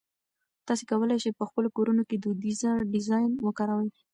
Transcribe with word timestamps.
تاسي 0.67 0.83
کولای 0.91 1.17
شئ 1.23 1.31
په 1.39 1.43
خپلو 1.49 1.67
کورونو 1.77 2.03
کې 2.09 2.15
دودیزه 2.23 2.71
ډیزاین 2.93 3.31
وکاروئ. 3.47 3.89